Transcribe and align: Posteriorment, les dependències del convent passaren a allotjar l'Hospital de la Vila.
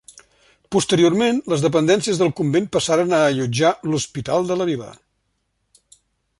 Posteriorment, 0.75 1.41
les 1.53 1.65
dependències 1.65 2.21
del 2.23 2.33
convent 2.41 2.67
passaren 2.77 3.13
a 3.17 3.21
allotjar 3.27 3.73
l'Hospital 3.91 4.51
de 4.53 4.61
la 4.63 4.71
Vila. 4.73 4.91